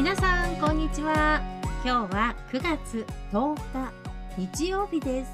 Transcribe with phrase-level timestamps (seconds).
[0.00, 1.42] 皆さんこんにちは。
[1.84, 3.92] 今日は9月10日
[4.38, 5.30] 日曜日です。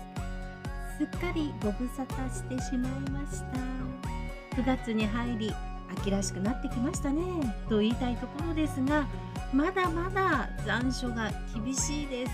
[0.98, 4.60] すっかりご無沙汰してしまいました。
[4.60, 5.54] 9月に入り
[6.00, 7.22] 秋らしくなってきましたね。
[7.68, 9.06] と言いたいところですが
[9.54, 12.32] まだまだ残暑が厳しいです。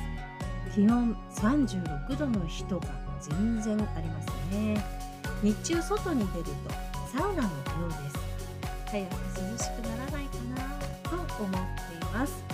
[0.74, 2.86] 気温36度の日とか
[3.20, 4.82] 全然ありますね。
[5.42, 6.50] 日中外に出ると
[7.14, 7.50] サウナのよ
[7.88, 8.16] うです。
[8.90, 9.10] 早く
[9.52, 11.81] 涼しくならないかなと思って
[12.12, 12.44] ます。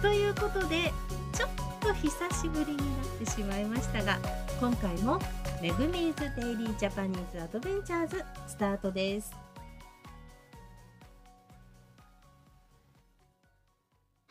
[0.00, 0.92] ということで
[1.32, 4.18] ちょっと久しぶりになってしまいましたが
[4.58, 5.18] 今回も
[5.60, 9.32] めぐみ's Daily Japanese Adventures スタートです。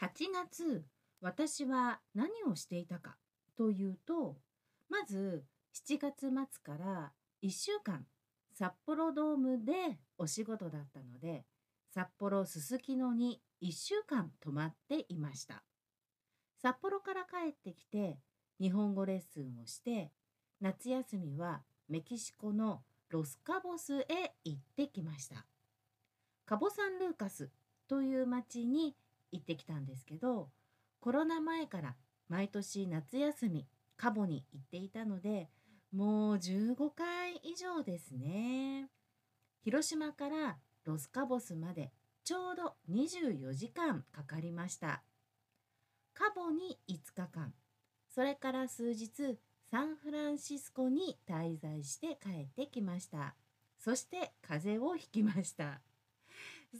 [0.01, 0.83] 8月
[1.21, 3.17] 私は何をしていたか
[3.55, 4.35] というと
[4.89, 5.45] まず
[5.87, 7.11] 7月末から
[7.43, 8.05] 1週間
[8.53, 11.45] 札幌ドームでお仕事だったので
[11.93, 15.63] 札幌すすきのに1週間泊まっていました。
[16.61, 18.17] 札幌から帰ってきて
[18.59, 20.11] 日本語レッスンをして
[20.59, 25.45] 夏休みはメキシコのロスカボスへ行ってきました。
[26.45, 27.49] カボサンルーカス
[27.87, 28.95] という町に
[29.31, 30.49] 行ってきたんですけど
[30.99, 31.95] コロナ前から
[32.29, 35.49] 毎年夏休みカボに行っていたので
[35.91, 38.89] もう15回以上ですね。
[39.63, 41.91] 広島からロスカボスまで
[42.23, 45.03] ちょうど24時間かかりました。
[46.13, 47.53] カボに5日間。
[48.07, 49.37] それから数日
[49.69, 53.35] サンフランシスコに滞在して帰ってきました。
[53.79, 55.81] そして風邪をひきました。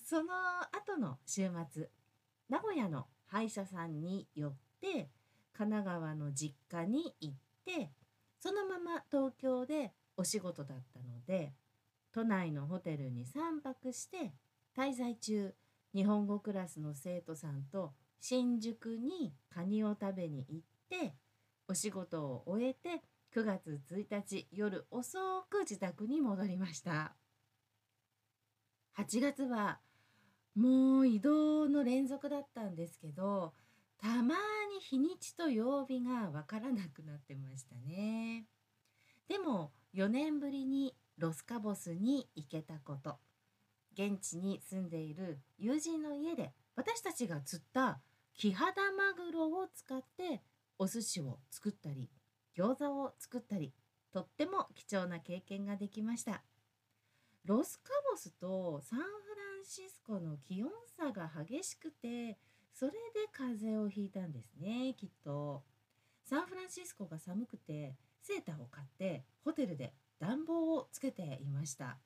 [0.05, 0.29] その
[0.71, 1.89] 後の週末
[2.49, 5.09] 名古屋の歯医者さんに寄って
[5.53, 7.91] 神奈川の実家に行って
[8.39, 11.53] そのまま東京でお仕事だったので
[12.13, 14.33] 都内のホテルに3泊して
[14.81, 15.53] 滞在中
[15.93, 21.13] 日本語クラスの生徒さんと新宿にカニを食べに行って
[21.67, 23.03] お仕事を終えて
[23.35, 25.19] 9月1日夜遅
[25.51, 27.13] く自宅に戻りました。
[28.97, 29.77] 8月は
[30.55, 33.53] もう移動の連続だったんですけど
[33.99, 34.33] たま
[34.73, 38.47] に日にちと曜日がわからなくなってましたね。
[39.29, 43.19] でも4年ぶりにロスカボスに行けたこと。
[43.93, 47.99] 現地に住んでいる友人の家で私たちが釣った
[48.33, 50.41] キハダマグロを使って
[50.79, 52.09] お寿司を作ったり
[52.57, 53.73] 餃子を作ったり
[54.11, 56.43] とっても貴重な経験ができました。
[57.45, 59.07] ロスカボスとサンフラ
[59.61, 62.37] ンシスコの気温差が激しくて
[62.73, 62.97] それで
[63.31, 65.63] 風邪をひいたんですねきっと。
[66.23, 71.97] サンフランシスコが寒くてセーターを買ってホテルで暖房をつけていました。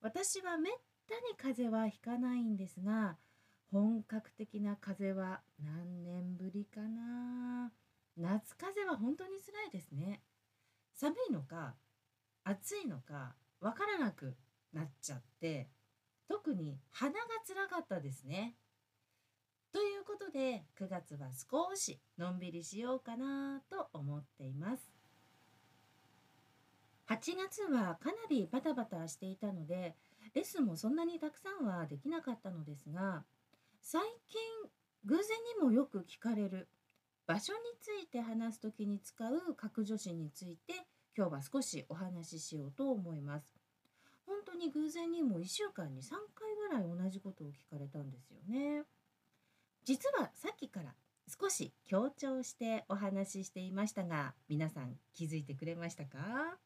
[0.00, 0.72] 私はめっ
[1.06, 3.16] たに風邪はひかないんですが
[3.70, 7.72] 本格的な風邪は何年ぶりかな。
[8.16, 10.22] 夏風邪は本当につらいですね。
[10.94, 11.74] 寒いのか
[12.44, 14.36] 暑いのかわからなく
[14.72, 15.68] なっちゃって
[16.28, 18.54] 特に鼻がつらかったですね。
[19.72, 24.92] ということで9月は少しのんびりしようかなと思っています。
[27.08, 29.96] 8月はかなりバタバタしていたので
[30.34, 33.24] レッスンもそんなにたくさんはできなかったのですが
[33.80, 34.40] 最近
[35.04, 35.24] 偶然
[35.58, 36.68] にもよく聞かれる
[37.26, 40.74] 場所について話す時に使う格助詞について
[41.16, 43.46] 今日は少しお話ししようと思います。
[44.26, 48.82] 本当に偶然にも1週間に3回ぐらい同じことを聞かれたんですよね。
[49.84, 50.94] 実はさっきから
[51.40, 56.58] 少し強調してお話ししていましたが皆さん気づいてくれましたか？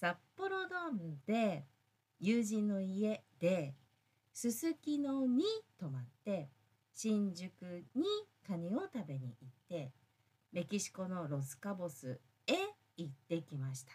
[0.00, 1.64] 札幌ドームで
[2.26, 3.74] 友人の家で
[4.32, 5.44] すすきのに
[5.78, 6.48] 泊まって
[6.94, 8.02] 新宿に
[8.46, 9.92] カニを食べに行って
[10.50, 12.54] メキシコのロスカボスへ
[12.96, 13.92] 行ってきました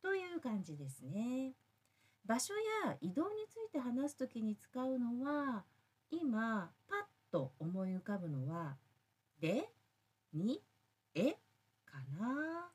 [0.00, 1.52] という感じですね
[2.24, 2.54] 場所
[2.86, 5.64] や移動について話す時に使うのは
[6.10, 6.98] 今パッ
[7.30, 8.78] と思い浮かぶのは
[9.42, 9.68] 「で」
[10.32, 10.62] 「に」
[11.14, 11.32] 「え」
[11.84, 12.70] かな。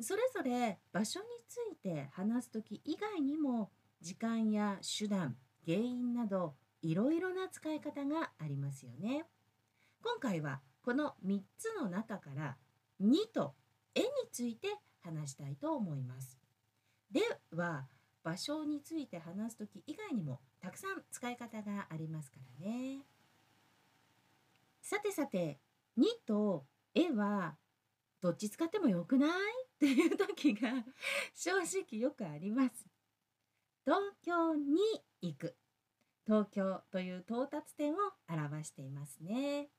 [0.00, 5.36] それぞれ場所について話す時以外にも時間や手段
[5.66, 9.26] 原因などいろいろな使い方がありますよね。
[10.02, 12.56] 今回はこの3つの中から
[13.00, 13.54] 「に」と
[13.94, 14.68] 「え」について
[15.00, 16.38] 話したいと思います。
[17.10, 17.88] では
[18.22, 23.04] 場所について話す時以外にもたくさん使い方がありますからね。
[24.80, 25.60] さてさて
[25.96, 27.58] 「に」と「え」は
[28.20, 29.30] どっち使ってもよくない？
[29.74, 30.84] っていう時が
[31.34, 32.86] 正直よくあります。
[33.88, 34.76] 東京に
[35.22, 35.56] 行く。
[36.26, 37.96] 東京という到達点を
[38.28, 39.70] 表していますね。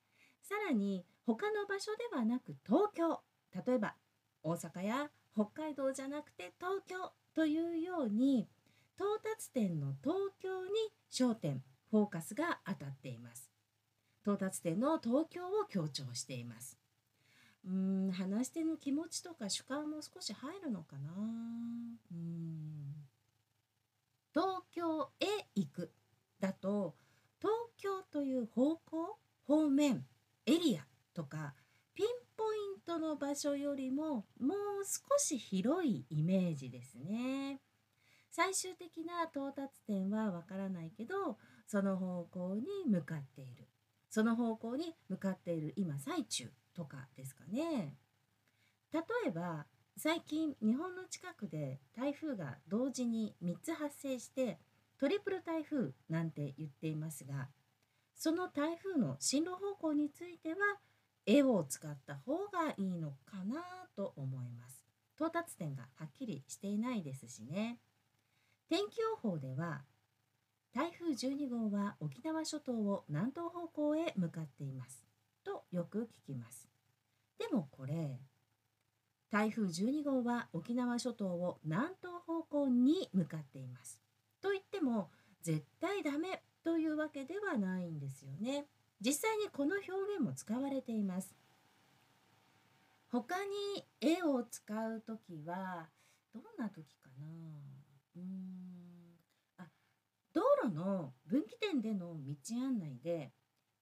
[0.41, 3.21] さらに他の場所ではなく東京。
[3.67, 3.93] 例えば
[4.41, 8.49] 大阪や北海道じゃなくて東京というように
[8.95, 10.71] 到達点の東京に
[11.11, 11.61] 焦点
[11.91, 13.51] フォーカスが当たっています。
[14.23, 16.79] 到達点の東京を強調しています。
[17.63, 21.11] うん話し手の気持ちとか主観も少し入るのかな。
[22.11, 22.98] うん。
[24.33, 25.91] 東京へ行く
[26.39, 26.95] だと
[27.39, 30.05] 東京という方向方面
[30.45, 31.55] エリアとか
[31.95, 37.59] ピンポイントの場所よりももう少し広いイメージですね。
[38.31, 41.37] 最終的な到達点はわからないけど
[41.67, 43.67] その方向に向かっている
[44.09, 47.97] その方向に向かっている今最中とかですかね。
[48.91, 49.65] 例えば
[50.01, 54.57] 最近日本の近くで台風が同時に3つ発生して
[54.97, 57.49] トリプル台風なんて言っていますが
[58.15, 60.55] その台風の進路方向については
[61.25, 63.61] 絵を使った方がいいのかな
[63.97, 64.81] と思います。
[65.17, 67.77] 到達点がはっきりしていないですしね。
[68.69, 69.81] 天気予報では
[70.73, 75.03] 台風12号は沖縄諸島を南東方向へ向かっています
[75.43, 76.69] とよく聞きます。
[77.37, 78.17] でもこれ
[79.31, 84.01] 台風12号は沖縄諸島を南東方向に向かっています。
[84.41, 85.09] と言っても
[85.41, 88.65] 絶対ダメというわけではないんですよね。
[89.01, 91.35] 実際にこの表現も使われています。
[93.11, 95.87] 他に絵を使う時は
[96.33, 97.27] どんな時かな？
[98.17, 98.25] うーん
[99.57, 99.67] あ
[100.33, 103.31] 道路の分岐点での道案内で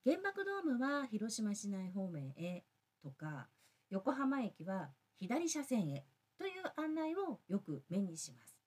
[0.05, 2.63] 原爆ドームは広島市内方面へ
[3.03, 3.47] とか
[3.89, 6.05] 横浜駅は左車線へ
[6.37, 8.57] という案内をよく目にします。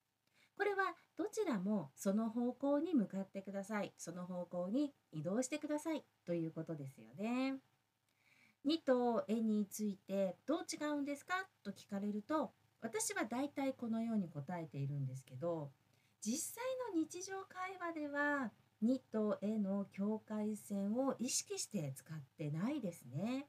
[0.57, 3.93] これはどちらもその方向に向かってください。
[3.97, 7.55] その方向に移動してくださいということですよね。
[8.65, 11.33] 2と絵についてどう違うんですか？
[11.63, 12.51] と聞かれると
[12.81, 15.71] 私は大体このように答えているんですけど
[16.21, 16.63] 実際
[16.93, 18.51] の日常会話では
[18.83, 23.47] 2と絵の境界線を意識して使ってないですね。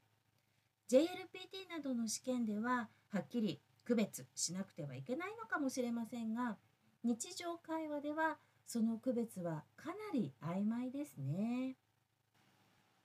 [0.89, 6.57] JLPT などの試験でははっきり区別しなくてはいけないのかもしれませんが
[7.03, 11.75] 日常会話ではその区別はかなり曖昧ですね。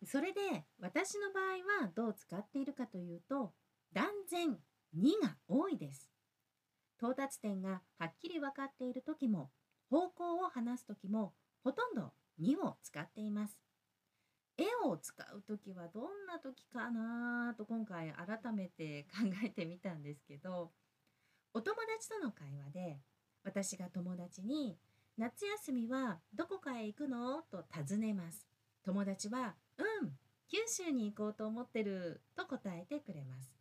[0.05, 0.41] それで
[0.81, 3.53] 私の場合はどう使っているかというと
[3.93, 4.57] 断然
[4.97, 6.09] 2が多いです。
[6.99, 9.51] 到達点がはっきり分かっている時も
[9.91, 11.33] 方向を話す時も
[11.65, 13.59] ほとんど2を使っています。
[14.59, 20.73] 絵を使う時はどんな時かなと今回改めて考えてみたんですけど
[21.55, 22.99] お友達との会話で
[23.45, 24.77] 私が友達に
[25.17, 27.43] 夏休みはどこかへ行くの？
[27.51, 28.47] と尋ねます。
[28.85, 30.11] 友達は、うん、
[30.49, 33.53] 九州に行こうと思ってると答えてくれます。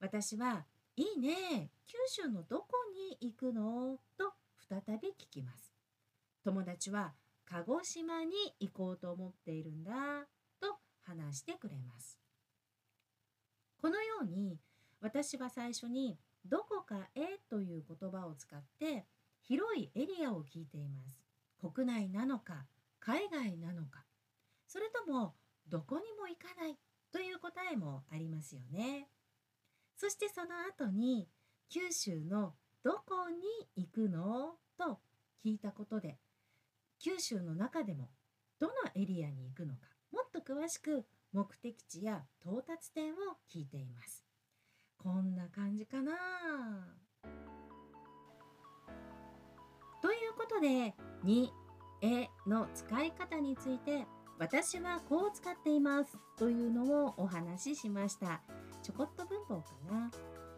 [0.00, 0.64] 私は、
[0.96, 2.68] いいね、九州のどこ
[3.20, 3.98] に行くの？
[4.16, 4.32] と
[4.68, 5.74] 再び聞きます。
[6.42, 7.12] 友達は、
[7.50, 9.92] 鹿児島に行こうと思っているんだ
[10.60, 12.18] と話してくれます。
[13.80, 14.58] このように
[15.00, 19.06] 私は最初にどこかへという言葉を使って
[19.40, 21.24] 広いエリアを聞いています。
[21.58, 22.66] 国内なのか
[23.00, 24.04] 海外なのか
[24.66, 25.34] それとも
[25.68, 26.76] どこにも行かない
[27.12, 29.08] という答えもありますよね。
[29.96, 31.28] そしてその後に
[31.70, 34.56] 九州のどこに行くの？
[34.76, 35.00] と
[35.44, 36.18] 聞いたことで
[36.98, 38.10] 九州の中でも
[38.58, 39.80] どのエリアに行くのか
[40.12, 43.16] もっと詳しく目的地や到達点を
[43.52, 44.24] 聞いています。
[44.96, 46.12] こんな感じかな。
[50.02, 51.52] ということで「に」
[52.02, 54.06] 「え」の使い方について
[54.38, 58.40] 私はこう使っていますというのをお話ししました。
[58.82, 60.10] ちょこっと文法かな。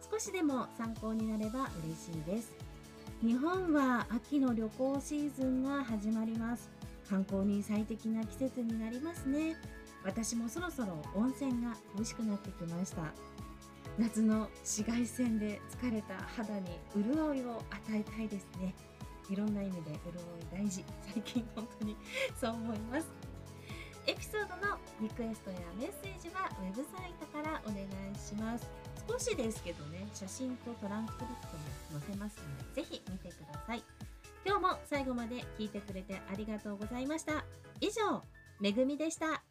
[0.09, 2.70] 少しでも参考になれば嬉しいです。
[3.21, 6.71] 日本は秋の旅行シーズンが始まります。
[7.07, 9.55] 観光に最適な季節になりますね。
[10.03, 13.03] 私もそろそろ温泉が恋しくなってきました。
[13.99, 18.73] 夏の紫外線で疲れた肌に潤いを与えたいですね。
[19.29, 19.91] いろんな意味で
[20.51, 20.83] 潤い大事。
[21.13, 21.95] 最近本当に
[22.39, 23.07] そう思います。
[24.07, 27.87] エピソードのリクエストやメッセージはウェブサイトからお願い
[28.17, 28.67] します。
[29.07, 33.83] 少しですけどね写真とトランスクリプトも載せますのでぜひ見てください。
[34.45, 37.45] 今日も最後まで聞いてくれてありがとうございました。
[37.79, 38.23] 以上
[38.59, 39.43] めぐみでした。